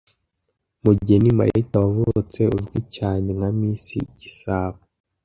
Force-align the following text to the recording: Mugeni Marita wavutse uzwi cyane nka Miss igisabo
Mugeni 0.83 1.29
Marita 1.37 1.77
wavutse 1.85 2.41
uzwi 2.55 2.79
cyane 2.95 3.27
nka 3.37 3.49
Miss 3.57 3.85
igisabo 3.99 4.79